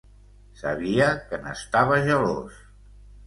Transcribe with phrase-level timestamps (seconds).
[0.61, 2.57] Sabia que n'estava gelós.